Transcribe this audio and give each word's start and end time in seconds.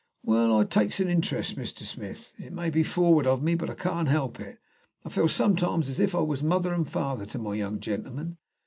"Well, 0.23 0.57
I 0.57 0.63
takes 0.63 0.99
an 0.99 1.09
interest, 1.09 1.57
Mr. 1.57 1.83
Smith. 1.83 2.33
It 2.39 2.53
may 2.53 2.71
be 2.71 2.81
forward 2.81 3.27
of 3.27 3.43
me, 3.43 3.53
but 3.53 3.69
I 3.69 3.75
can't 3.75 4.07
help 4.07 4.39
it. 4.39 4.57
I 5.05 5.09
feel 5.09 5.29
sometimes 5.29 5.89
as 5.89 5.99
if 5.99 6.15
I 6.15 6.21
was 6.21 6.41
mother 6.41 6.73
and 6.73 6.89
father 6.89 7.27
to 7.27 7.37
my 7.37 7.53
young 7.53 7.79
gentlemen. 7.79 8.37